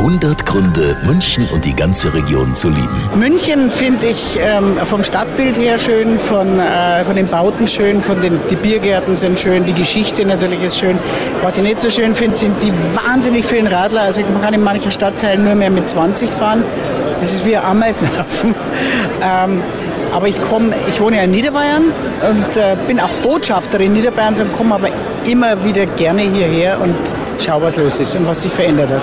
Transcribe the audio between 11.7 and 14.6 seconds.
so schön finde, sind die wahnsinnig vielen Radler. Also man kann